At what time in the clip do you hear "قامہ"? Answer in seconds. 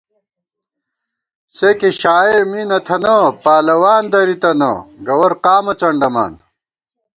5.43-5.73